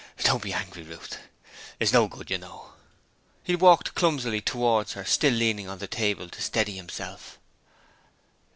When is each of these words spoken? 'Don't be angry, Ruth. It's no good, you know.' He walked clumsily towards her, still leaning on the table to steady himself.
'Don't 0.23 0.41
be 0.41 0.51
angry, 0.51 0.81
Ruth. 0.81 1.19
It's 1.79 1.93
no 1.93 2.07
good, 2.07 2.31
you 2.31 2.39
know.' 2.39 2.73
He 3.43 3.55
walked 3.55 3.93
clumsily 3.93 4.41
towards 4.41 4.93
her, 4.93 5.05
still 5.05 5.31
leaning 5.31 5.69
on 5.69 5.77
the 5.77 5.85
table 5.85 6.27
to 6.27 6.41
steady 6.41 6.75
himself. 6.75 7.37